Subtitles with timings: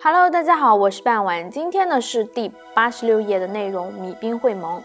[0.00, 1.50] Hello，大家好，我是半晚。
[1.50, 4.80] 今天呢是第八十六页的内容，米兵会盟。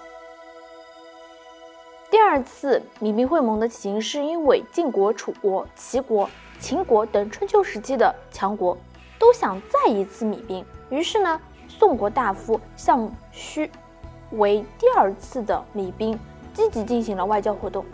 [2.09, 6.27] 第二次米兵会盟的起因是因为晋国、楚国、齐国、
[6.59, 8.75] 秦国等春秋时期的强国
[9.19, 13.69] 都想再一次米兵，于是呢，宋国大夫项须
[14.31, 16.19] 为第二次的米兵
[16.55, 17.85] 积极进行了外交活动。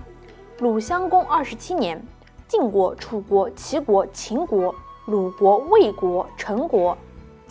[0.60, 2.02] 鲁襄公二十七年，
[2.48, 4.74] 晋国、楚国、齐国、秦国、
[5.08, 6.98] 鲁国、魏国、陈国。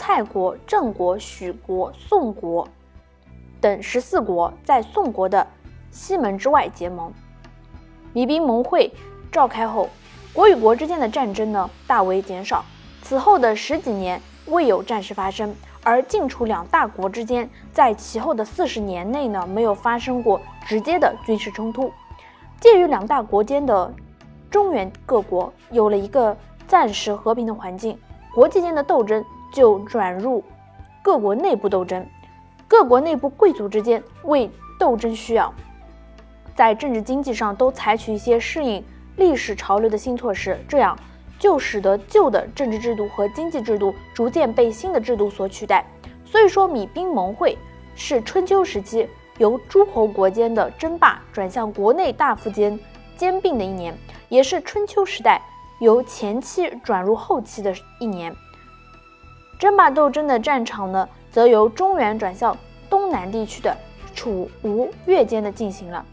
[0.09, 2.67] 蔡国、郑国、许国、宋国
[3.61, 5.47] 等十四国在宋国的
[5.91, 7.13] 西门之外结盟。
[8.15, 8.91] 弭兵盟会
[9.31, 9.91] 召开后，
[10.33, 12.65] 国与国之间的战争呢大为减少。
[13.03, 21.93] 此后的十几年未有战事发生，而晋楚两大国之间在其后的四十年内呢没有发生过直接的军事冲突。
[22.63, 23.93] 介于两大国间的
[24.51, 26.35] 中原各国有了一个
[26.67, 27.99] 暂时和平的环境，
[28.35, 29.23] 国际间的斗争。
[29.53, 30.43] 就转入
[31.03, 32.07] 各国内部斗争，
[32.67, 35.53] 各国内部贵族之间为斗争需要，
[36.55, 38.85] 在政治经济上都采取一些适应
[39.17, 40.97] 历史潮流的新措施，这样
[41.39, 45.85] 就使得旧的政治制度和经济制度逐渐被新的制度所取代。
[46.25, 47.57] 所以说，米兵盟会
[47.95, 52.79] 是春秋时期由诸侯国间的争霸转向国内大夫间
[53.17, 53.97] 兼并的一年，
[54.29, 55.41] 也是春秋时代
[55.81, 58.35] 由前期转入后期的一年。
[59.59, 62.57] 争霸斗争的战场呢，则由中原转向
[62.89, 63.77] 东南地区的
[64.15, 66.05] 楚、吴、越间的进行了。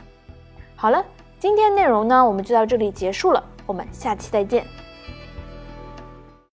[0.75, 1.05] 好了，
[1.39, 4.65] 今天内容呢，我们就到这里结束了，我们下期再见。